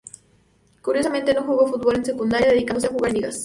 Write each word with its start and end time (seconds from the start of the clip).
Curiosamente, 0.81 1.31
no 1.35 1.43
jugó 1.43 1.67
fútbol 1.67 1.97
en 1.97 2.05
secundaria, 2.05 2.47
dedicándose 2.49 2.87
a 2.87 2.89
jugar 2.89 3.11
en 3.11 3.15
ligas. 3.17 3.39